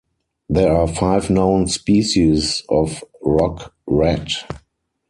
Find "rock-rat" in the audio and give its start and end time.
3.21-4.31